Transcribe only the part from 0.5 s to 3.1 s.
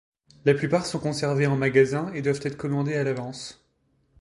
plupart sont conservés en magasins et doivent être commandés à